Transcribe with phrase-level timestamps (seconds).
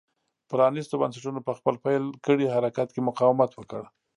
[0.49, 3.83] پرانېستو بنسټونو په خپل پیل کړي حرکت کې مقاومت وکړ.